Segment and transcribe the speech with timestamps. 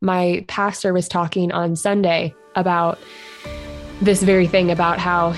[0.00, 2.98] my pastor was talking on Sunday about
[4.00, 5.34] this very thing about how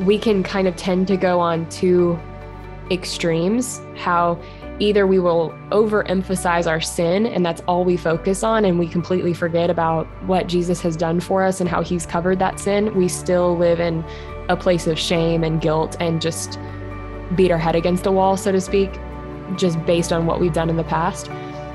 [0.00, 2.18] we can kind of tend to go on two
[2.90, 4.38] extremes, how
[4.78, 9.32] either we will overemphasize our sin and that's all we focus on and we completely
[9.32, 12.94] forget about what Jesus has done for us and how he's covered that sin.
[12.94, 14.04] We still live in
[14.48, 16.58] a place of shame and guilt and just
[17.34, 18.90] beat our head against a wall, so to speak,
[19.56, 21.30] just based on what we've done in the past.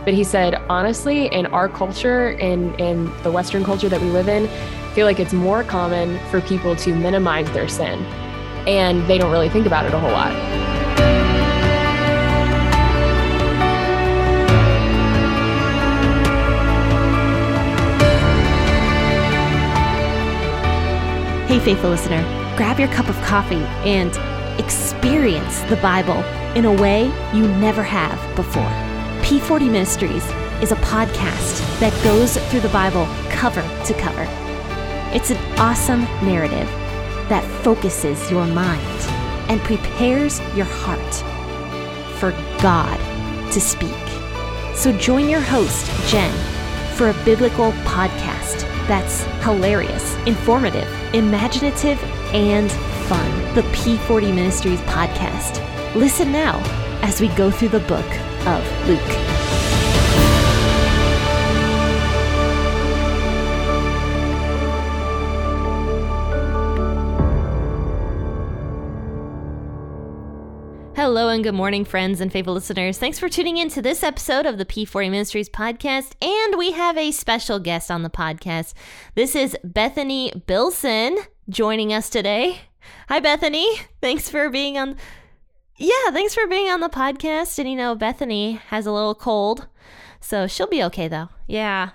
[0.07, 4.29] But he said, honestly, in our culture, in, in the Western culture that we live
[4.29, 8.01] in, I feel like it's more common for people to minimize their sin.
[8.65, 10.31] And they don't really think about it a whole lot.
[21.49, 22.21] Hey, faithful listener,
[22.55, 24.15] grab your cup of coffee and
[24.57, 26.23] experience the Bible
[26.55, 28.86] in a way you never have before.
[29.27, 30.23] P40 Ministries
[30.63, 34.25] is a podcast that goes through the Bible cover to cover.
[35.13, 36.65] It's an awesome narrative
[37.27, 38.87] that focuses your mind
[39.49, 41.13] and prepares your heart
[42.19, 42.97] for God
[43.51, 43.91] to speak.
[44.73, 46.33] So join your host, Jen,
[46.95, 52.01] for a biblical podcast that's hilarious, informative, imaginative,
[52.33, 52.71] and
[53.09, 53.55] fun.
[53.55, 55.61] The P40 Ministries podcast.
[55.95, 56.61] Listen now
[57.01, 58.05] as we go through the book
[58.45, 59.37] of Luke.
[70.97, 72.97] Hello and good morning, friends and faithful listeners.
[72.97, 76.13] Thanks for tuning in to this episode of the P40 Ministries podcast.
[76.21, 78.73] And we have a special guest on the podcast.
[79.15, 81.17] This is Bethany Bilson
[81.49, 82.61] joining us today.
[83.09, 83.67] Hi, Bethany.
[84.01, 84.97] Thanks for being on
[85.77, 87.59] yeah, thanks for being on the podcast.
[87.59, 89.67] And you know, Bethany has a little cold,
[90.19, 91.29] so she'll be okay though.
[91.47, 91.91] Yeah.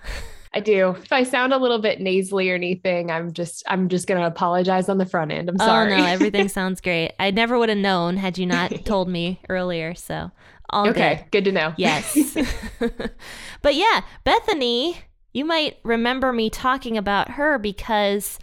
[0.54, 0.90] I do.
[0.90, 4.88] If I sound a little bit nasally or anything, I'm just I'm just gonna apologize
[4.88, 5.48] on the front end.
[5.48, 5.94] I'm sorry.
[5.94, 7.12] Oh no, everything sounds great.
[7.18, 9.94] I never would have known had you not told me earlier.
[9.94, 10.30] So
[10.70, 11.30] all okay, good.
[11.30, 11.74] good to know.
[11.76, 12.36] Yes.
[13.62, 14.98] but yeah, Bethany,
[15.32, 18.38] you might remember me talking about her because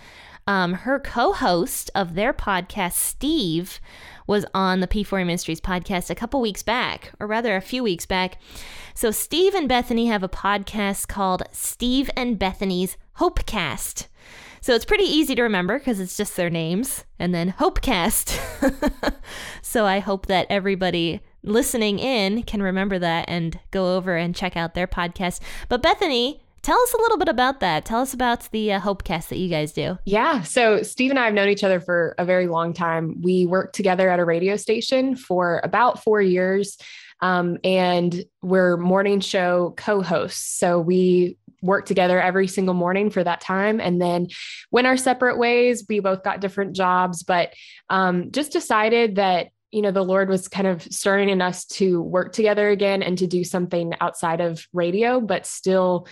[0.48, 3.80] um, her co-host of their podcast, Steve,
[4.30, 8.06] was on the P4 Ministries podcast a couple weeks back, or rather a few weeks
[8.06, 8.38] back.
[8.94, 14.06] So Steve and Bethany have a podcast called Steve and Bethany's Hopecast.
[14.62, 18.38] So it's pretty easy to remember because it's just their names and then Hopecast.
[19.64, 24.56] so I hope that everybody listening in can remember that and go over and check
[24.56, 25.40] out their podcast.
[25.70, 27.86] But Bethany, Tell us a little bit about that.
[27.86, 29.98] Tell us about the uh, Hopecast that you guys do.
[30.06, 30.42] Yeah.
[30.44, 33.22] So, Steve and I have known each other for a very long time.
[33.22, 36.78] We worked together at a radio station for about four years.
[37.22, 40.58] Um, and we're morning show co hosts.
[40.58, 44.28] So, we worked together every single morning for that time and then
[44.72, 45.86] went our separate ways.
[45.90, 47.54] We both got different jobs, but
[47.90, 52.02] um, just decided that you know the lord was kind of stirring in us to
[52.02, 56.08] work together again and to do something outside of radio but still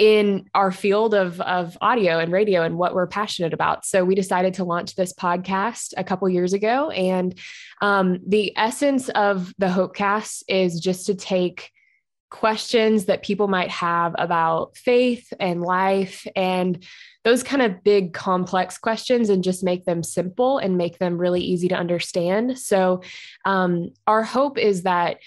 [0.00, 3.84] in our field of, of audio and radio and what we're passionate about.
[3.84, 6.88] So we decided to launch this podcast a couple years ago.
[6.88, 7.38] And
[7.82, 11.70] um, the essence of the Hopecast is just to take
[12.30, 16.82] questions that people might have about faith and life and
[17.24, 21.42] those kind of big complex questions and just make them simple and make them really
[21.42, 22.58] easy to understand.
[22.58, 23.02] So
[23.44, 25.18] um, our hope is that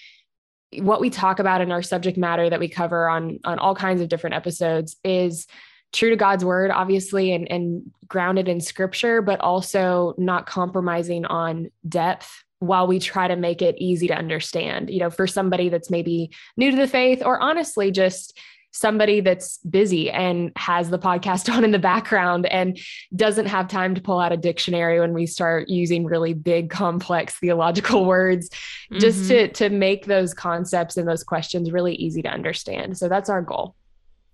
[0.82, 4.02] what we talk about in our subject matter that we cover on on all kinds
[4.02, 5.48] of different episodes is
[5.92, 11.70] true to God's word, obviously, and, and grounded in scripture, but also not compromising on
[11.88, 14.90] depth while we try to make it easy to understand.
[14.90, 18.38] You know, for somebody that's maybe new to the faith or honestly just
[18.74, 22.78] somebody that's busy and has the podcast on in the background and
[23.16, 27.36] doesn't have time to pull out a dictionary when we start using really big complex
[27.40, 29.00] theological words mm-hmm.
[29.00, 33.30] just to to make those concepts and those questions really easy to understand so that's
[33.30, 33.76] our goal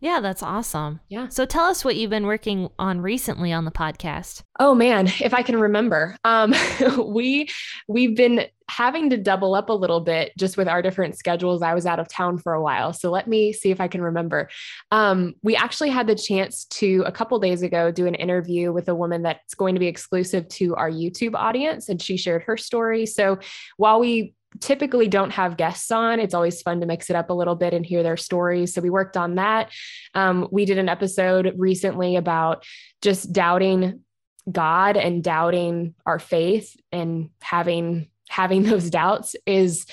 [0.02, 1.02] yeah, that's awesome.
[1.10, 1.28] Yeah.
[1.28, 4.44] So tell us what you've been working on recently on the podcast.
[4.58, 6.16] Oh man, if I can remember.
[6.24, 6.54] Um
[7.06, 7.50] we
[7.88, 8.48] we've been
[8.80, 11.62] having to double up a little bit just with our different schedules.
[11.62, 12.94] I was out of town for a while.
[12.94, 14.48] So let me see if I can remember.
[14.90, 18.88] Um, we actually had the chance to a couple days ago do an interview with
[18.88, 22.56] a woman that's going to be exclusive to our YouTube audience and she shared her
[22.56, 23.06] story.
[23.06, 23.40] So
[23.76, 26.20] while we typically don't have guests on.
[26.20, 28.74] It's always fun to mix it up a little bit and hear their stories.
[28.74, 29.72] So we worked on that.
[30.16, 32.66] Um, we did an episode recently about
[33.02, 34.00] just doubting
[34.52, 39.86] God and doubting our faith and having having those doubts is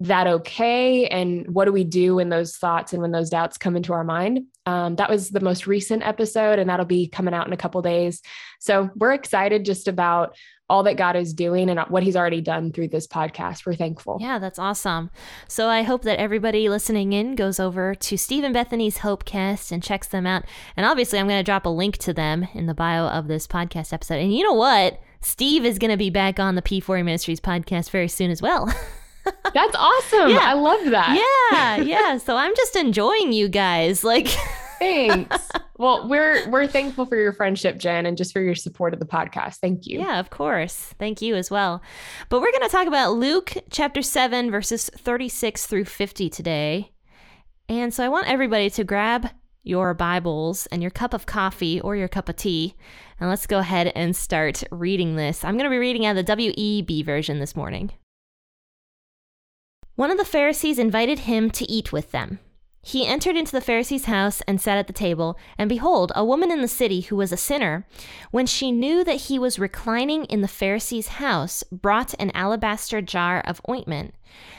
[0.00, 1.06] that okay?
[1.06, 4.04] And what do we do when those thoughts and when those doubts come into our
[4.04, 4.46] mind?
[4.66, 7.80] Um, that was the most recent episode, and that'll be coming out in a couple
[7.82, 8.20] days.
[8.60, 10.36] So we're excited just about
[10.70, 13.66] all that God is doing and what He's already done through this podcast.
[13.66, 14.18] We're thankful.
[14.20, 15.10] Yeah, that's awesome.
[15.46, 19.82] So I hope that everybody listening in goes over to Steve and Bethany's Hopecast and
[19.82, 20.44] checks them out.
[20.76, 23.46] And obviously, I'm going to drop a link to them in the bio of this
[23.46, 24.20] podcast episode.
[24.20, 25.00] And you know what?
[25.24, 28.66] Steve is going to be back on the P4 Ministries podcast very soon as well.
[29.54, 30.30] That's awesome.
[30.30, 30.40] Yeah.
[30.42, 31.18] I love that.
[31.52, 32.18] Yeah, yeah.
[32.18, 34.04] So I'm just enjoying you guys.
[34.04, 34.28] Like
[34.78, 35.48] Thanks.
[35.78, 39.06] well, we're we're thankful for your friendship, Jen, and just for your support of the
[39.06, 39.56] podcast.
[39.56, 40.00] Thank you.
[40.00, 40.76] Yeah, of course.
[40.98, 41.80] Thank you as well.
[42.28, 46.90] But we're going to talk about Luke chapter 7 verses 36 through 50 today.
[47.68, 49.30] And so I want everybody to grab
[49.64, 52.76] your Bibles and your cup of coffee or your cup of tea.
[53.18, 55.44] And let's go ahead and start reading this.
[55.44, 57.90] I'm going to be reading out of the WEB version this morning.
[59.96, 62.38] One of the Pharisees invited him to eat with them.
[62.82, 66.50] He entered into the Pharisee's house and sat at the table, and behold, a woman
[66.50, 67.86] in the city who was a sinner,
[68.30, 73.40] when she knew that he was reclining in the Pharisee's house, brought an alabaster jar
[73.40, 74.14] of ointment.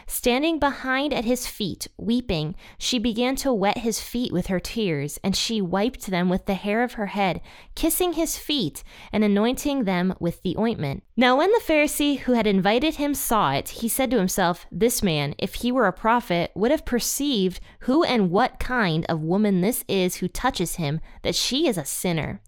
[0.07, 5.19] Standing behind at his feet, weeping, she began to wet his feet with her tears,
[5.23, 7.41] and she wiped them with the hair of her head,
[7.73, 11.03] kissing his feet and anointing them with the ointment.
[11.17, 15.01] Now, when the Pharisee who had invited him saw it, he said to himself, This
[15.01, 19.61] man, if he were a prophet, would have perceived who and what kind of woman
[19.61, 22.41] this is who touches him, that she is a sinner.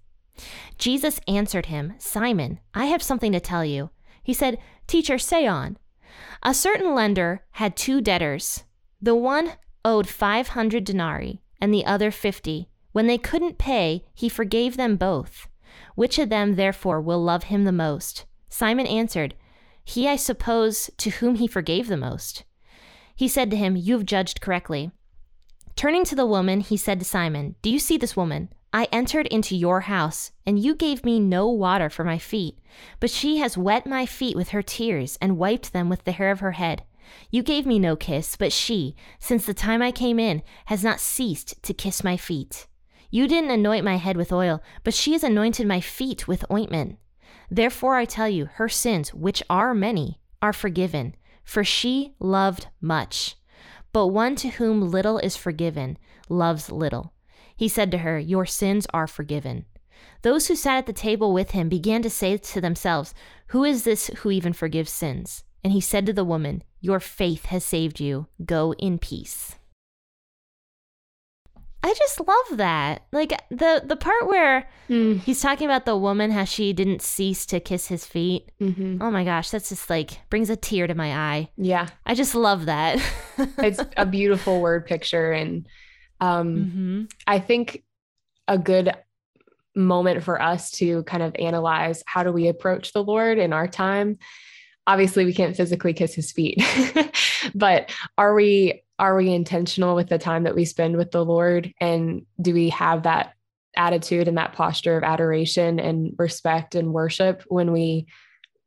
[0.78, 3.90] Jesus answered him, Simon, I have something to tell you.
[4.24, 5.78] He said, Teacher, say on.
[6.44, 8.64] A certain lender had two debtors.
[9.02, 9.54] The one
[9.84, 12.70] owed 500 denarii and the other 50.
[12.92, 15.48] When they couldn't pay, he forgave them both.
[15.96, 18.26] Which of them, therefore, will love him the most?
[18.50, 19.36] Simon answered,
[19.84, 22.44] He, I suppose, to whom he forgave the most.
[23.16, 24.92] He said to him, You have judged correctly.
[25.76, 28.50] Turning to the woman, he said to Simon, Do you see this woman?
[28.74, 32.60] I entered into your house, and you gave me no water for my feet,
[33.00, 36.32] but she has wet my feet with her tears and wiped them with the hair
[36.32, 36.84] of her head.
[37.32, 41.00] You gave me no kiss, but she, since the time I came in, has not
[41.00, 42.68] ceased to kiss my feet.
[43.10, 46.98] You didn't anoint my head with oil, but she has anointed my feet with ointment.
[47.50, 51.16] Therefore I tell you, her sins, which are many, are forgiven,
[51.46, 53.38] for she loved much.
[53.94, 55.98] But one to whom little is forgiven
[56.28, 57.14] loves little.
[57.58, 59.66] He said to her, Your sins are forgiven.
[60.22, 63.14] Those who sat at the table with him began to say to themselves,
[63.48, 65.44] Who is this who even forgives sins?
[65.64, 68.28] And he said to the woman, Your faith has saved you.
[68.46, 69.56] Go in peace.
[71.84, 73.04] I just love that.
[73.12, 75.20] Like the the part where mm.
[75.22, 78.52] he's talking about the woman how she didn't cease to kiss his feet.
[78.60, 79.02] Mm-hmm.
[79.02, 81.50] Oh my gosh, that's just like brings a tear to my eye.
[81.56, 81.88] Yeah.
[82.06, 83.02] I just love that.
[83.60, 85.66] it's a beautiful word picture and
[86.20, 87.04] um, mm-hmm.
[87.26, 87.84] I think
[88.48, 88.94] a good
[89.76, 93.68] moment for us to kind of analyze how do we approach the Lord in our
[93.68, 94.18] time.
[94.88, 96.64] Obviously, we can't physically kiss his feet,
[97.56, 101.72] but are we are we intentional with the time that we spend with the Lord
[101.80, 103.34] and do we have that
[103.76, 108.08] attitude and that posture of adoration and respect and worship when we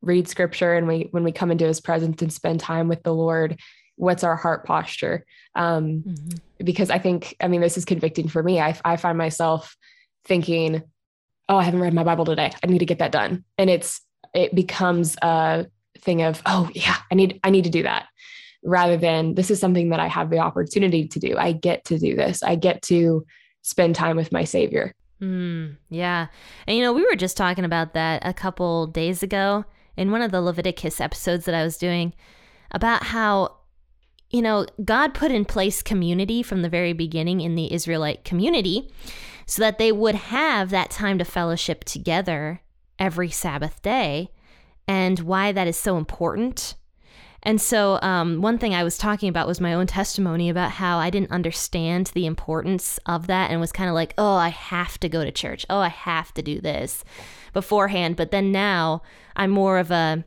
[0.02, 3.12] read scripture and we when we come into his presence and spend time with the
[3.12, 3.58] Lord
[3.96, 5.26] what's our heart posture
[5.56, 6.36] um, mm-hmm.
[6.64, 8.60] Because i think i mean this is convicting for me.
[8.60, 9.76] I, I find myself
[10.24, 10.82] thinking
[11.48, 12.52] oh i haven't read my bible today.
[12.62, 13.44] I need to get that done.
[13.58, 14.00] And it's
[14.34, 15.66] it becomes a
[15.98, 18.06] thing of oh yeah i need i need to do that
[18.62, 21.36] rather than this is something that i have the opportunity to do.
[21.36, 22.42] I get to do this.
[22.42, 23.26] I get to
[23.62, 24.94] spend time with my savior.
[25.20, 26.28] Mm, yeah.
[26.66, 29.64] And you know we were just talking about that a couple days ago
[29.96, 32.14] in one of the leviticus episodes that i was doing
[32.70, 33.59] about how
[34.30, 38.90] you know, God put in place community from the very beginning in the Israelite community
[39.46, 42.62] so that they would have that time to fellowship together
[42.98, 44.30] every Sabbath day
[44.86, 46.74] and why that is so important.
[47.42, 50.98] And so, um, one thing I was talking about was my own testimony about how
[50.98, 55.00] I didn't understand the importance of that and was kind of like, oh, I have
[55.00, 55.64] to go to church.
[55.70, 57.02] Oh, I have to do this
[57.54, 58.16] beforehand.
[58.16, 59.02] But then now
[59.36, 60.24] I'm more of a,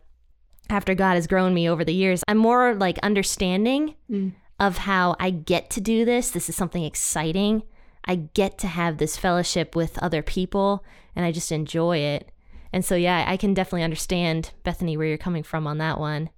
[0.69, 4.33] after God has grown me over the years, I'm more like understanding mm.
[4.59, 6.31] of how I get to do this.
[6.31, 7.63] This is something exciting.
[8.05, 10.83] I get to have this fellowship with other people
[11.15, 12.31] and I just enjoy it.
[12.71, 16.29] And so yeah, I can definitely understand Bethany where you're coming from on that one.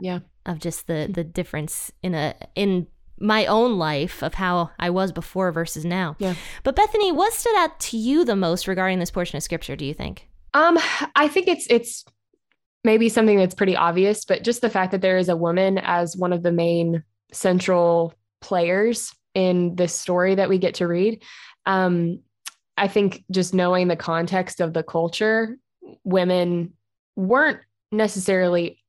[0.00, 0.20] Yeah.
[0.46, 2.86] Of just the the difference in a in
[3.18, 6.16] my own life of how I was before versus now.
[6.18, 6.34] Yeah.
[6.64, 9.84] But Bethany, what stood out to you the most regarding this portion of scripture, do
[9.84, 10.28] you think?
[10.52, 10.78] Um,
[11.16, 12.04] I think it's it's
[12.84, 16.16] maybe something that's pretty obvious, but just the fact that there is a woman as
[16.16, 21.22] one of the main central players in this story that we get to read.
[21.66, 22.20] Um,
[22.76, 25.56] I think just knowing the context of the culture,
[26.04, 26.74] women
[27.16, 27.60] weren't
[27.90, 28.80] necessarily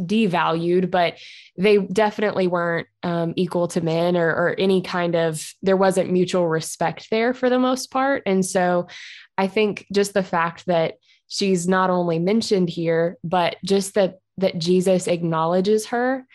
[0.00, 1.18] devalued, but
[1.56, 6.48] they definitely weren't um, equal to men or, or any kind of, there wasn't mutual
[6.48, 8.22] respect there for the most part.
[8.26, 8.88] And so
[9.38, 10.94] I think just the fact that
[11.28, 16.26] she's not only mentioned here, but just that, that Jesus acknowledges her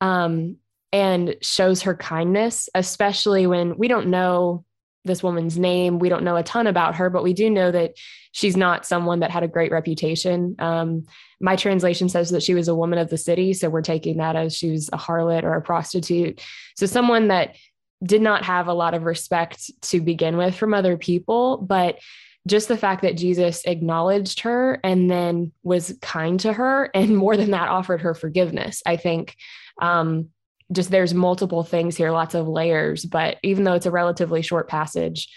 [0.00, 0.56] um,
[0.92, 4.64] and shows her kindness, especially when we don't know
[5.04, 5.98] this woman's name.
[5.98, 7.94] We don't know a ton about her, but we do know that
[8.32, 10.56] she's not someone that had a great reputation.
[10.58, 11.06] Um,
[11.40, 13.54] my translation says that she was a woman of the city.
[13.54, 16.42] So we're taking that as she was a harlot or a prostitute.
[16.76, 17.56] So someone that
[18.04, 21.98] did not have a lot of respect to begin with from other people, but
[22.46, 27.36] just the fact that Jesus acknowledged her and then was kind to her, and more
[27.36, 28.82] than that, offered her forgiveness.
[28.86, 29.36] I think
[29.80, 30.28] um,
[30.72, 34.68] just there's multiple things here, lots of layers, but even though it's a relatively short
[34.68, 35.28] passage,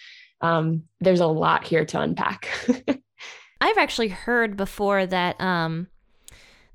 [0.41, 2.49] um, there's a lot here to unpack.
[3.61, 5.87] I've actually heard before that um,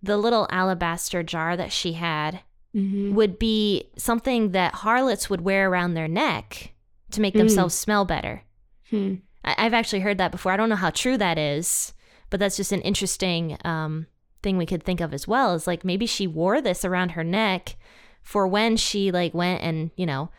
[0.02, 2.40] the little alabaster jar that she had
[2.74, 3.14] mm-hmm.
[3.14, 6.72] would be something that harlots would wear around their neck
[7.10, 7.38] to make mm.
[7.38, 8.42] themselves smell better.
[8.90, 9.16] Hmm.
[9.44, 10.52] I- have actually heard that before.
[10.52, 11.92] I don't know how true that is,
[12.30, 14.06] but that's just an interesting um,
[14.42, 15.54] thing we could think of as well.
[15.54, 17.76] Is like maybe she wore this around her neck
[18.22, 20.30] for when she like went and, you know,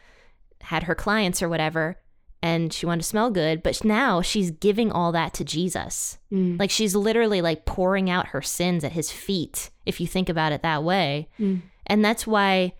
[0.62, 1.98] had her clients or whatever
[2.42, 6.18] and she wanted to smell good, but now she's giving all that to Jesus.
[6.32, 6.58] Mm.
[6.58, 10.54] Like she's literally like pouring out her sins at his feet, if you think about
[10.54, 11.28] it that way.
[11.40, 11.62] Mm.
[11.86, 12.74] And that's why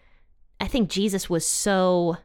[0.62, 2.18] I think Jesus was so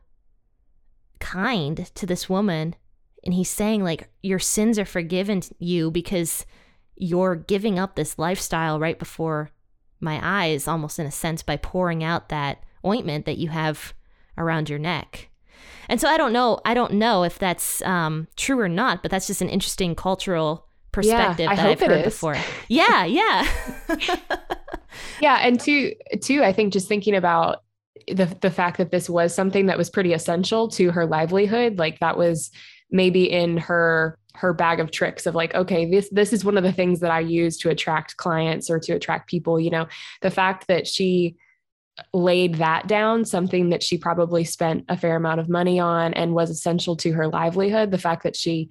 [1.18, 2.76] kind to this woman.
[3.24, 6.44] And he's saying, like, your sins are forgiven you because
[6.96, 9.50] you're giving up this lifestyle right before
[10.00, 13.94] my eyes, almost in a sense, by pouring out that ointment that you have
[14.36, 15.30] around your neck.
[15.88, 19.10] And so I don't know, I don't know if that's um, true or not, but
[19.10, 22.36] that's just an interesting cultural perspective yeah, that I've heard before.
[22.68, 23.48] Yeah, yeah.
[25.20, 27.64] yeah, and two two I think just thinking about
[28.08, 31.98] the the fact that this was something that was pretty essential to her livelihood, like
[32.00, 32.50] that was
[32.94, 36.64] maybe in her her bag of tricks of like okay this this is one of
[36.64, 39.86] the things that I use to attract clients or to attract people, you know.
[40.22, 41.36] The fact that she
[42.12, 46.34] laid that down, something that she probably spent a fair amount of money on and
[46.34, 47.90] was essential to her livelihood.
[47.90, 48.70] The fact that she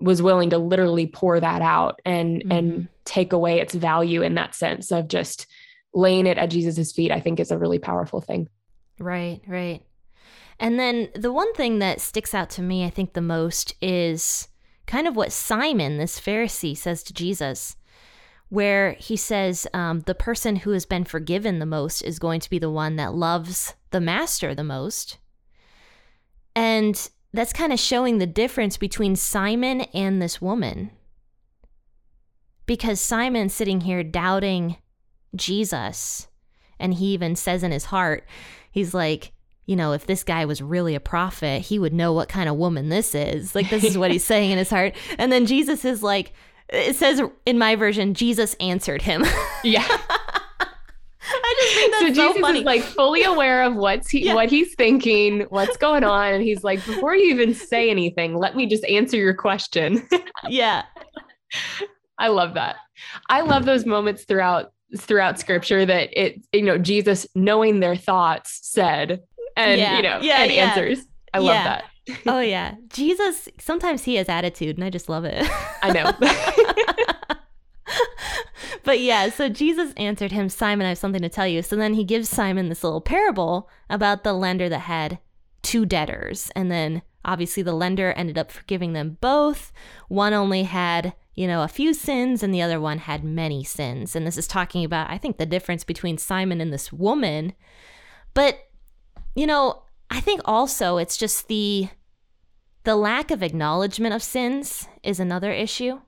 [0.00, 2.52] was willing to literally pour that out and mm-hmm.
[2.52, 5.46] and take away its value in that sense of just
[5.92, 8.48] laying it at Jesus's feet, I think is a really powerful thing.
[8.98, 9.82] Right, right.
[10.58, 14.48] And then the one thing that sticks out to me, I think, the most is
[14.86, 17.76] kind of what Simon, this Pharisee, says to Jesus
[18.54, 22.50] where he says um, the person who has been forgiven the most is going to
[22.50, 25.18] be the one that loves the master the most.
[26.54, 30.92] And that's kind of showing the difference between Simon and this woman.
[32.64, 34.76] Because Simon's sitting here doubting
[35.34, 36.28] Jesus.
[36.78, 38.24] And he even says in his heart,
[38.70, 39.32] he's like,
[39.66, 42.56] you know, if this guy was really a prophet, he would know what kind of
[42.56, 43.54] woman this is.
[43.54, 44.94] Like, this is what he's saying in his heart.
[45.18, 46.32] And then Jesus is like,
[46.68, 49.24] it says in my version, Jesus answered him.
[49.66, 49.86] Yeah.
[51.26, 52.58] I just think that's so, so Jesus funny.
[52.58, 54.34] is like fully aware of what's he yeah.
[54.34, 58.54] what he's thinking, what's going on, and he's like, before you even say anything, let
[58.54, 60.06] me just answer your question.
[60.48, 60.82] yeah.
[62.18, 62.76] I love that.
[63.30, 68.60] I love those moments throughout throughout scripture that it you know Jesus knowing their thoughts
[68.62, 69.20] said
[69.56, 69.96] and yeah.
[69.96, 71.06] you know yeah, and answers.
[71.32, 71.84] I love that
[72.26, 73.48] oh yeah, Jesus.
[73.58, 75.46] Sometimes he has attitude, and I just love it.
[75.82, 76.12] I know.
[78.84, 81.62] but yeah, so Jesus answered him, Simon, I have something to tell you.
[81.62, 85.18] So then he gives Simon this little parable about the lender that had
[85.62, 86.50] two debtors.
[86.54, 89.72] And then obviously the lender ended up forgiving them both.
[90.08, 94.14] One only had, you know, a few sins and the other one had many sins.
[94.14, 97.54] And this is talking about, I think, the difference between Simon and this woman.
[98.34, 98.58] But,
[99.34, 101.88] you know, I think also it's just the
[102.84, 106.00] the lack of acknowledgement of sins is another issue.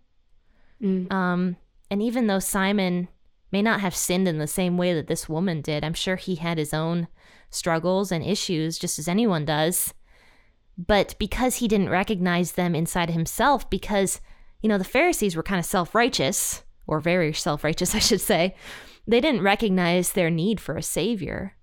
[0.83, 1.11] Mm.
[1.11, 1.57] Um,
[1.91, 3.09] and even though Simon
[3.51, 6.35] may not have sinned in the same way that this woman did, I'm sure he
[6.35, 7.09] had his own
[7.51, 9.95] struggles and issues, just as anyone does.
[10.77, 14.21] But because he didn't recognize them inside himself, because,
[14.61, 18.21] you know, the Pharisees were kind of self righteous, or very self righteous, I should
[18.21, 18.55] say,
[19.07, 21.55] they didn't recognize their need for a savior.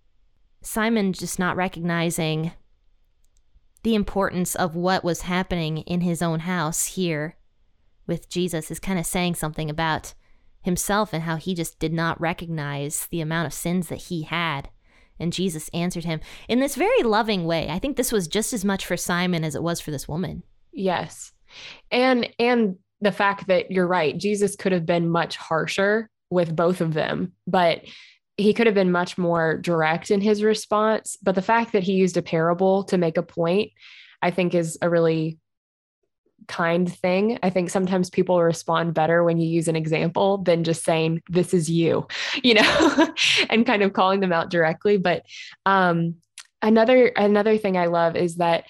[0.63, 2.51] Simon just not recognizing
[3.83, 7.35] the importance of what was happening in his own house here
[8.07, 10.13] with Jesus is kind of saying something about
[10.61, 14.69] himself and how he just did not recognize the amount of sins that he had.
[15.19, 17.69] And Jesus answered him in this very loving way.
[17.69, 20.43] I think this was just as much for Simon as it was for this woman.
[20.71, 21.31] Yes.
[21.91, 26.81] And and the fact that you're right, Jesus could have been much harsher with both
[26.81, 27.81] of them, but
[28.37, 31.17] he could have been much more direct in his response.
[31.21, 33.71] But the fact that he used a parable to make a point,
[34.21, 35.37] I think is a really
[36.47, 37.39] kind thing.
[37.43, 41.53] I think sometimes people respond better when you use an example than just saying, this
[41.53, 42.07] is you,
[42.43, 43.07] you know,
[43.49, 44.97] and kind of calling them out directly.
[44.97, 45.25] But
[45.65, 46.15] um,
[46.61, 48.65] another another thing I love is that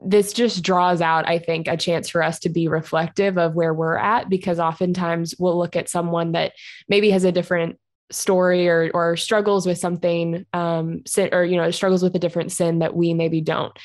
[0.00, 3.74] this just draws out, I think, a chance for us to be reflective of where
[3.74, 6.52] we're at because oftentimes we'll look at someone that
[6.88, 7.80] maybe has a different
[8.10, 12.52] story or or struggles with something um sin or you know struggles with a different
[12.52, 13.76] sin that we maybe don't.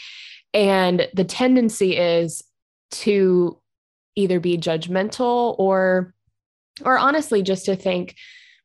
[0.54, 2.44] And the tendency is
[2.92, 3.60] to
[4.16, 6.14] either be judgmental or
[6.84, 8.16] or honestly just to think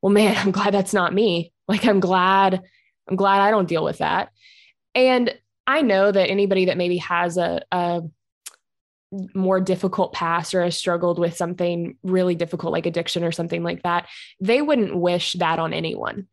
[0.03, 1.53] well man i'm glad that's not me.
[1.67, 2.62] Like i'm glad
[3.09, 4.31] i'm glad i don't deal with that.
[4.95, 5.35] And
[5.67, 8.03] i know that anybody that maybe has a, a
[9.35, 13.83] more difficult past or has struggled with something really difficult like addiction or something like
[13.83, 14.07] that
[14.41, 16.27] they wouldn't wish that on anyone.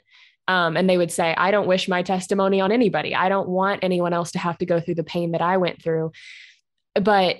[0.47, 3.15] Um, and they would say i don't wish my testimony on anybody.
[3.15, 5.81] I don't want anyone else to have to go through the pain that i went
[5.81, 6.11] through.
[6.93, 7.37] But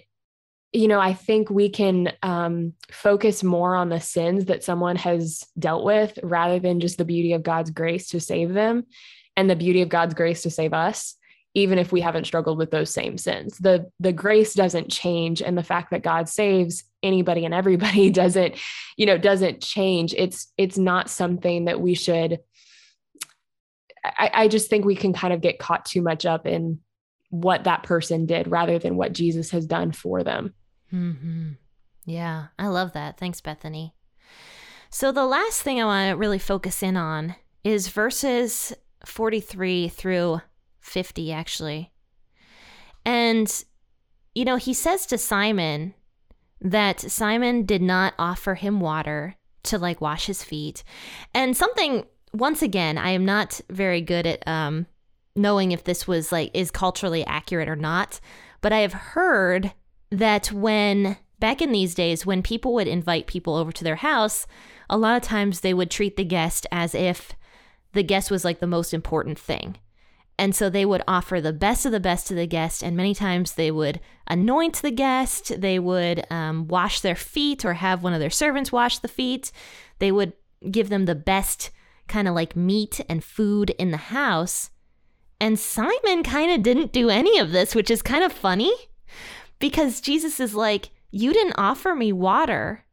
[0.76, 5.46] you know, I think we can um, focus more on the sins that someone has
[5.58, 8.86] dealt with rather than just the beauty of God's grace to save them
[9.38, 11.16] and the beauty of God's grace to save us,
[11.56, 13.58] even if we haven't struggled with those same sins.
[13.58, 18.56] The the grace doesn't change, and the fact that God saves anybody and everybody doesn't,
[18.98, 20.14] you know, doesn't change.
[20.16, 22.40] It's it's not something that we should.
[24.04, 26.80] I, I just think we can kind of get caught too much up in
[27.30, 30.54] what that person did rather than what Jesus has done for them.
[30.94, 31.54] Mm-hmm.
[32.06, 33.18] Yeah, I love that.
[33.18, 33.96] Thanks, Bethany.
[34.92, 38.74] So, the last thing I want to really focus in on is verses
[39.06, 40.42] 43 through
[40.86, 41.92] 50, actually.
[43.06, 43.64] And,
[44.34, 45.94] you know, he says to Simon
[46.62, 50.84] that Simon did not offer him water to like wash his feet.
[51.34, 54.88] And something, once again, I am not very good at um,
[55.36, 58.20] knowing if this was like is culturally accurate or not,
[58.62, 59.74] but I have heard
[60.12, 64.48] that when back in these days, when people would invite people over to their house,
[64.90, 67.34] a lot of times they would treat the guest as if
[67.94, 69.78] the guest was like the most important thing.
[70.38, 72.84] And so they would offer the best of the best to the guest.
[72.84, 75.62] And many times they would anoint the guest.
[75.62, 79.52] They would um, wash their feet or have one of their servants wash the feet.
[80.00, 80.34] They would
[80.70, 81.72] give them the best
[82.08, 84.72] kind of like meat and food in the house.
[85.40, 88.74] And Simon kind of didn't do any of this, which is kind of funny
[89.60, 92.86] because Jesus is like, You didn't offer me water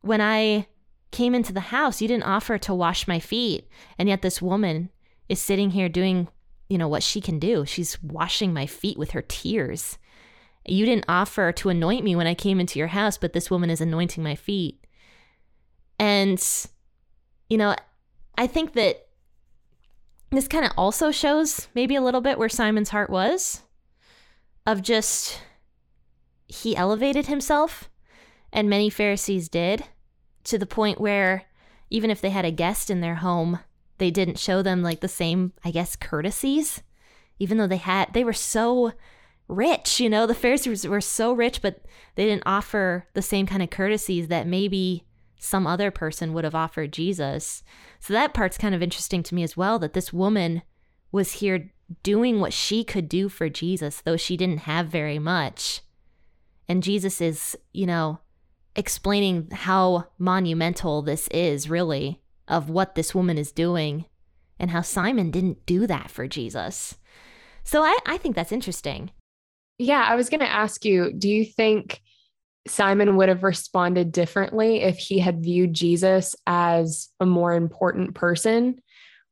[0.00, 0.66] when I
[1.10, 2.02] came into the house.
[2.02, 3.68] You didn't offer to wash my feet.
[3.98, 4.90] And yet this woman
[5.28, 6.28] is sitting here doing,
[6.68, 7.64] you know, what she can do.
[7.64, 9.98] She's washing my feet with her tears.
[10.66, 13.70] You didn't offer to anoint me when I came into your house, but this woman
[13.70, 14.84] is anointing my feet.
[15.98, 16.42] And,
[17.50, 17.76] you know,
[18.36, 19.06] I think that
[20.30, 23.62] this kind of also shows maybe a little bit where Simon's heart was
[24.66, 25.40] of just
[26.46, 27.90] he elevated himself,
[28.52, 29.84] and many Pharisees did,
[30.44, 31.44] to the point where
[31.90, 33.60] even if they had a guest in their home,
[33.98, 36.82] they didn't show them like the same, I guess, courtesies,
[37.38, 38.92] even though they had, they were so
[39.48, 43.62] rich, you know, the Pharisees were so rich, but they didn't offer the same kind
[43.62, 45.04] of courtesies that maybe
[45.38, 47.62] some other person would have offered Jesus.
[48.00, 50.62] So that part's kind of interesting to me as well that this woman
[51.12, 55.82] was here doing what she could do for Jesus, though she didn't have very much.
[56.66, 58.20] And Jesus is, you know,
[58.74, 64.04] explaining how monumental this is, really, of what this woman is doing
[64.58, 66.96] and how Simon didn't do that for Jesus.
[67.64, 69.10] So I, I think that's interesting.
[69.78, 72.00] Yeah, I was going to ask you do you think
[72.66, 78.80] Simon would have responded differently if he had viewed Jesus as a more important person?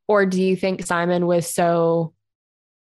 [0.08, 2.12] Or do you think Simon was so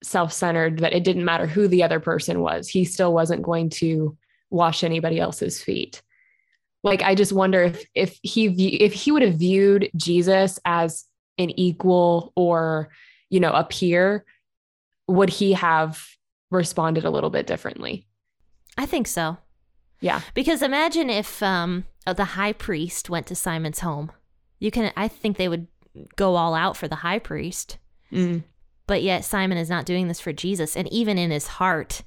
[0.03, 2.67] self centered that it didn't matter who the other person was?
[2.67, 4.17] He still wasn't going to
[4.49, 6.01] wash anybody else's feet
[6.83, 11.05] like i just wonder if if he if he would have viewed jesus as
[11.37, 12.89] an equal or
[13.29, 14.25] you know a peer
[15.09, 16.05] would he have
[16.51, 18.05] responded a little bit differently?
[18.77, 19.37] I think so.
[19.99, 20.21] Yeah.
[20.33, 24.11] Because imagine if um the high priest went to simon's home.
[24.59, 25.67] You can i think they would
[26.15, 27.77] go all out for the high priest.
[28.11, 28.43] Mm.
[28.87, 32.01] but yet simon is not doing this for jesus and even in his heart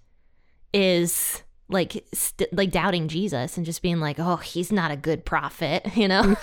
[0.74, 5.24] is like st- like doubting Jesus and just being like, "Oh, he's not a good
[5.24, 6.36] prophet," you know?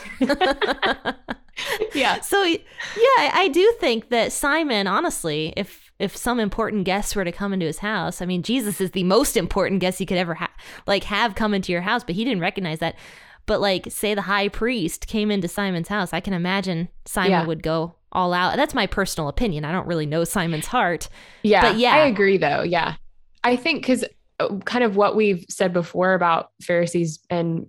[1.93, 2.19] yeah.
[2.21, 7.31] So yeah, I do think that Simon, honestly, if if some important guests were to
[7.31, 10.35] come into his house, I mean, Jesus is the most important guest he could ever
[10.35, 10.49] have
[10.87, 12.95] like have come into your house, but he didn't recognize that.
[13.45, 17.45] But like, say the high priest came into Simon's house, I can imagine Simon Yeah.
[17.45, 18.55] would go all out.
[18.55, 19.65] That's my personal opinion.
[19.65, 21.09] I don't really know Simon's heart.
[21.43, 21.61] Yeah.
[21.61, 21.93] But yeah.
[21.95, 22.61] I agree though.
[22.61, 22.95] Yeah.
[23.43, 24.05] I think because
[24.65, 27.67] kind of what we've said before about Pharisees and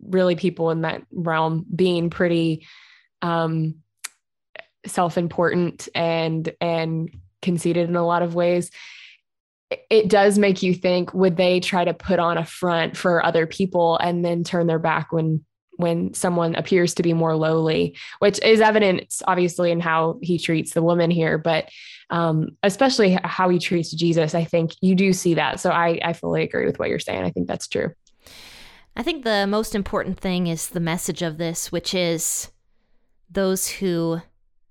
[0.00, 2.66] really people in that realm being pretty
[3.22, 3.76] um,
[4.86, 7.10] self-important and and
[7.42, 8.70] conceited in a lot of ways
[9.70, 13.24] it- it does make you think would they try to put on a front for
[13.24, 15.44] other people and then turn their back when
[15.76, 20.72] when someone appears to be more lowly which is evident obviously in how he treats
[20.72, 21.68] the woman here but
[22.10, 25.60] um, especially how he treats jesus i think you do see that.
[25.60, 27.24] So i i fully agree with what you're saying.
[27.24, 27.92] I think that's true.
[28.96, 32.50] I think the most important thing is the message of this, which is
[33.30, 34.22] those who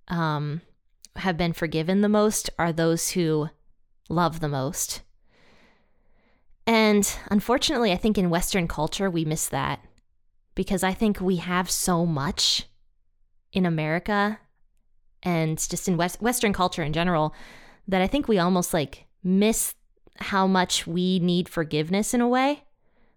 [0.08, 0.62] um,
[1.18, 3.50] have been forgiven the most are those who
[4.10, 5.04] love the most.
[6.66, 9.80] And unfortunately, I think in Western culture, we miss that
[10.56, 12.68] because I think we have so much
[13.54, 14.40] in America
[15.24, 17.34] and just in West- Western culture in general
[17.88, 19.76] that I think we almost like miss
[20.18, 22.64] how much we need forgiveness in a way,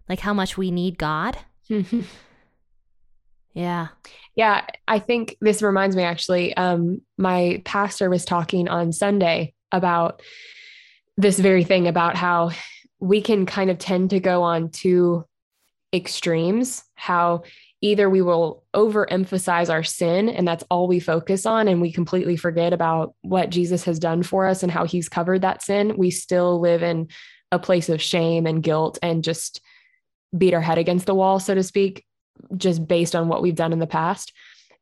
[0.07, 1.37] like how much we need God.
[3.53, 3.87] Yeah.
[4.35, 6.55] Yeah, I think this reminds me actually.
[6.55, 10.21] Um, my pastor was talking on Sunday about
[11.17, 12.51] this very thing about how
[12.99, 15.25] we can kind of tend to go on two
[15.93, 17.43] extremes, how
[17.81, 22.35] either we will overemphasize our sin and that's all we focus on and we completely
[22.35, 25.95] forget about what Jesus has done for us and how he's covered that sin.
[25.97, 27.07] We still live in
[27.51, 29.61] a place of shame and guilt and just
[30.37, 32.05] beat our head against the wall, so to speak,
[32.57, 34.33] just based on what we've done in the past.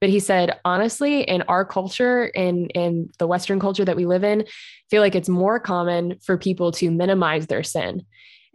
[0.01, 4.23] But he said, honestly, in our culture and in the Western culture that we live
[4.23, 4.45] in, I
[4.89, 8.05] feel like it's more common for people to minimize their sin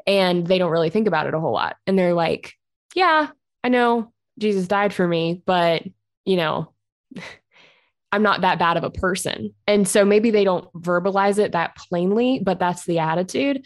[0.07, 1.77] and they don't really think about it a whole lot.
[1.87, 2.55] And they're like,
[2.95, 3.29] yeah,
[3.65, 5.83] I know Jesus died for me, but
[6.25, 6.73] you know,
[8.13, 9.55] I'm not that bad of a person.
[9.67, 13.65] And so maybe they don't verbalize it that plainly, but that's the attitude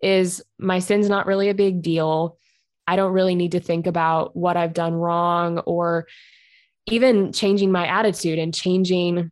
[0.00, 2.36] is my sin's not really a big deal.
[2.86, 6.06] I don't really need to think about what I've done wrong or
[6.86, 9.30] even changing my attitude and changing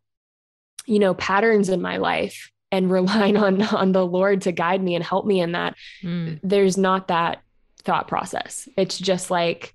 [0.86, 4.94] you know patterns in my life and relying on on the Lord to guide me
[4.94, 5.74] and help me in that.
[6.02, 6.40] Mm.
[6.42, 7.42] There's not that
[7.82, 8.68] thought process.
[8.76, 9.74] It's just like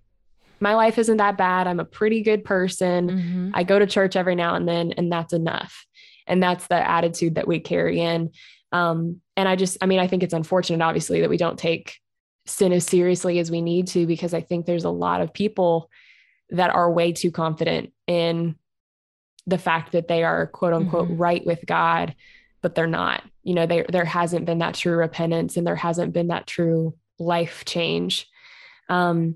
[0.59, 1.67] my life isn't that bad.
[1.67, 3.09] I'm a pretty good person.
[3.09, 3.51] Mhm.
[3.53, 5.85] I go to church every now and then, and that's enough.
[6.25, 8.31] And that's the attitude that we carry in.
[8.71, 11.95] Um, and I just, I mean, I think it's unfortunate, obviously, that we don't take
[12.45, 15.89] sin as seriously as we need to, because I think there's a lot of people
[16.49, 18.55] that are way too confident in
[19.45, 21.19] the fact that they are quote unquote Mhm.
[21.19, 22.15] right with God,
[22.61, 23.23] but they're not.
[23.43, 26.95] You know, there there hasn't been that true repentance and there hasn't been that true
[27.19, 28.27] life change.
[28.89, 29.35] Um,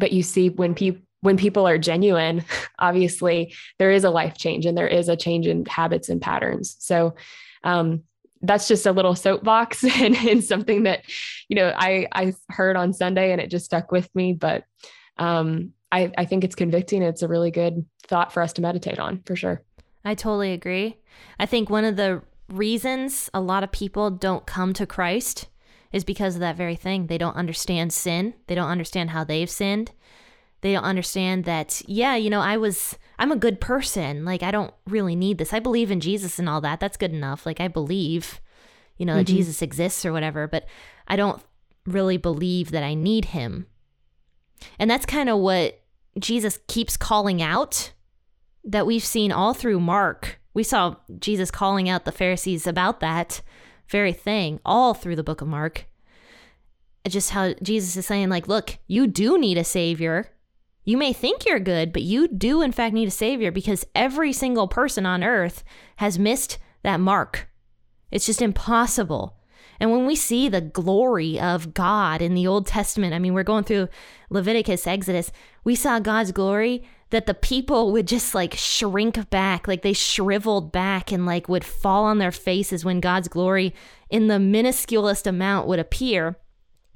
[0.00, 2.44] but you see when people when people are genuine,
[2.78, 6.76] obviously there is a life change and there is a change in habits and patterns.
[6.78, 7.14] So
[7.62, 8.02] um,
[8.42, 11.02] that's just a little soapbox and, and something that,
[11.48, 14.64] you know, I, I heard on Sunday and it just stuck with me, but
[15.18, 17.02] um, I, I think it's convicting.
[17.02, 19.62] It's a really good thought for us to meditate on for sure.
[20.04, 20.96] I totally agree.
[21.38, 25.48] I think one of the reasons a lot of people don't come to Christ
[25.92, 27.06] is because of that very thing.
[27.06, 28.34] They don't understand sin.
[28.46, 29.92] They don't understand how they've sinned.
[30.62, 34.24] They don't understand that, yeah, you know, I was, I'm a good person.
[34.24, 35.54] Like, I don't really need this.
[35.54, 36.80] I believe in Jesus and all that.
[36.80, 37.46] That's good enough.
[37.46, 38.40] Like, I believe,
[38.98, 39.36] you know, that Mhm.
[39.36, 40.66] Jesus exists or whatever, but
[41.08, 41.42] I don't
[41.86, 43.66] really believe that I need him.
[44.78, 45.80] And that's kind of what
[46.18, 47.92] Jesus keeps calling out
[48.62, 50.40] that we've seen all through Mark.
[50.52, 53.40] We saw Jesus calling out the Pharisees about that
[53.90, 55.86] very thing all through the book of Mark.
[57.08, 60.30] Just how Jesus is saying, like, look, you do need a savior.
[60.84, 64.32] You may think you're good, but you do, in fact, need a savior because every
[64.32, 65.64] single person on earth
[65.96, 67.48] has missed that mark.
[68.10, 69.36] It's just impossible.
[69.78, 73.42] And when we see the glory of God in the Old Testament, I mean, we're
[73.42, 73.88] going through
[74.28, 75.32] Leviticus, Exodus,
[75.64, 80.72] we saw God's glory that the people would just like shrink back, like they shriveled
[80.72, 83.74] back and like would fall on their faces when God's glory
[84.08, 86.36] in the minusculest amount would appear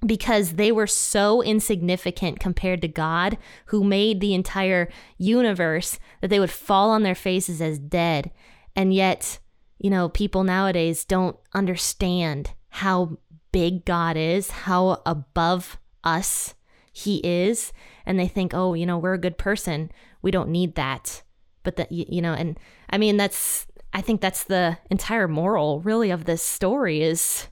[0.06, 6.40] because they were so insignificant compared to God who made the entire universe that they
[6.40, 8.30] would fall on their faces as dead.
[8.76, 9.38] And yet,
[9.78, 13.18] you know, people nowadays don't understand how
[13.52, 16.54] big God is, how above us
[16.92, 17.72] he is,
[18.06, 19.90] and they think, "Oh, you know, we're a good person.
[20.22, 21.22] We don't need that."
[21.62, 22.58] But that you know, and
[22.90, 27.48] I mean, that's I think that's the entire moral really of this story is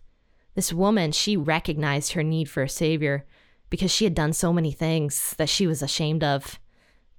[0.55, 3.27] this woman, she recognized her need for a savior
[3.71, 6.59] because she had done so many things that she was ashamed of.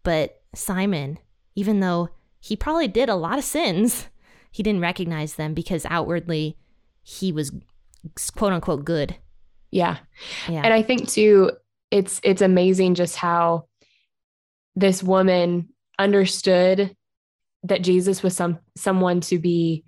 [0.04, 1.18] But Simon,
[1.56, 4.08] even though he probably did a lot of sins,
[4.52, 6.58] he didn't recognize them because outwardly
[7.02, 7.52] he was
[8.36, 9.16] quote unquote good.
[9.72, 9.98] Yeah.
[10.48, 10.62] yeah.
[10.64, 11.52] And I think too
[11.94, 13.68] it's it's amazing just how
[14.76, 16.96] this woman understood
[17.62, 19.84] that Jesus was some someone to be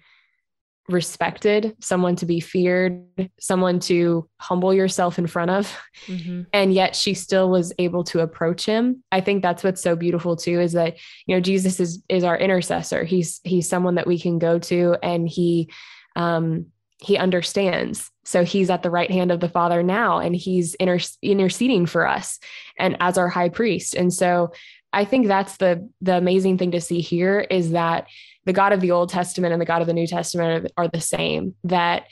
[0.87, 3.03] respected, someone to be feared,
[3.39, 5.75] someone to humble yourself in front of.
[6.05, 6.43] Mm-hmm.
[6.53, 9.03] And yet she still was able to approach him.
[9.11, 12.37] I think that's what's so beautiful too is that, you know, Jesus is is our
[12.37, 13.03] intercessor.
[13.03, 15.71] He's he's someone that we can go to and he
[16.15, 16.67] um
[16.99, 18.09] he understands.
[18.23, 22.07] So he's at the right hand of the Father now and he's inter- interceding for
[22.07, 22.39] us
[22.79, 23.95] and as our high priest.
[23.95, 24.51] And so
[24.93, 28.07] I think that's the the amazing thing to see here is that
[28.45, 30.87] the God of the Old Testament and the God of the New Testament are, are
[30.87, 32.05] the same, that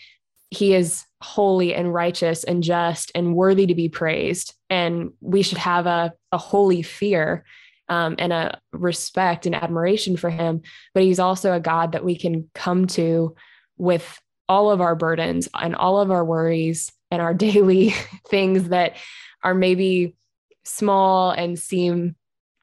[0.49, 4.53] he is holy and righteous and just and worthy to be praised.
[4.69, 7.45] And we should have a, a holy fear
[7.89, 10.61] um, and a respect and admiration for him.
[10.93, 13.35] But he's also a God that we can come to
[13.77, 17.93] with all of our burdens and all of our worries and our daily
[18.29, 18.95] things that
[19.43, 20.15] are maybe
[20.63, 22.15] small and seem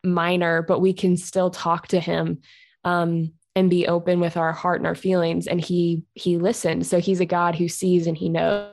[0.05, 2.41] minor, but we can still talk to him
[2.85, 5.47] um, and be open with our heart and our feelings.
[5.47, 8.73] And he he listened so he's a god who sees and he knows.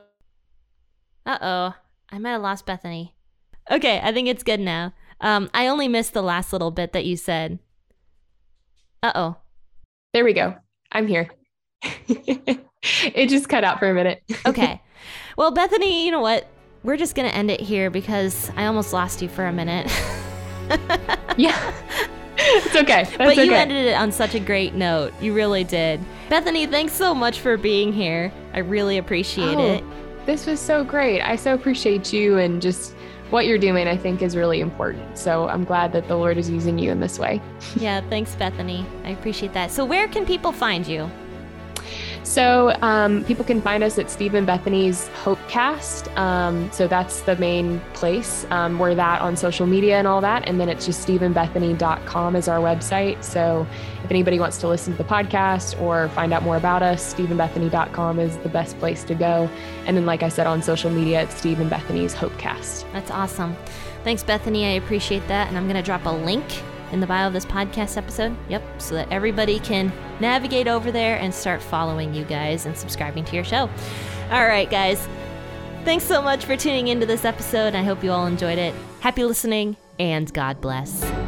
[1.25, 1.73] Uh-oh.
[2.09, 3.13] I might have lost bethany.
[3.69, 4.93] Okay i think it's good now.
[5.19, 7.59] Um i only missed the last little bit that you said.
[9.03, 9.37] Uh-oh.
[10.13, 10.55] There we go.
[10.91, 11.29] I'm here
[13.15, 14.81] it just cut out for a minute okay
[15.37, 16.47] well bethany you know what
[16.83, 19.91] we're just gonna end it here because i almost lost you for a minute
[21.37, 21.73] yeah
[22.39, 23.03] it's okay.
[23.03, 23.55] That's but you okay.
[23.55, 25.13] ended it on such a great note.
[25.21, 25.99] You really did.
[26.29, 28.31] Bethany, thanks so much for being here.
[28.53, 29.83] I really appreciate oh, it.
[30.25, 31.21] This was so great.
[31.21, 32.93] I so appreciate you and just
[33.29, 35.17] what you're doing, I think, is really important.
[35.17, 37.41] So I'm glad that the Lord is using you in this way.
[37.75, 38.85] yeah, thanks, Bethany.
[39.03, 39.71] I appreciate that.
[39.71, 41.09] So, where can people find you?
[42.27, 46.15] So um, people can find us at Steve and Bethany's Hopecast.
[46.17, 48.45] Um, so that's the main place.
[48.49, 50.45] Um, we're that on social media and all that.
[50.45, 53.23] And then it's just steveandbethany.com is our website.
[53.23, 53.65] So
[54.03, 58.19] if anybody wants to listen to the podcast or find out more about us, steveandbethany.com
[58.19, 59.49] is the best place to go.
[59.85, 62.91] And then, like I said, on social media, it's Steve and Bethany's Hopecast.
[62.91, 63.55] That's awesome.
[64.03, 64.65] Thanks, Bethany.
[64.65, 65.47] I appreciate that.
[65.47, 66.43] And I'm going to drop a link
[66.91, 68.35] in the bio of this podcast episode.
[68.49, 73.25] Yep, so that everybody can navigate over there and start following you guys and subscribing
[73.25, 73.69] to your show.
[74.31, 75.07] All right, guys.
[75.83, 77.75] Thanks so much for tuning into this episode.
[77.75, 78.73] I hope you all enjoyed it.
[78.99, 81.26] Happy listening and God bless.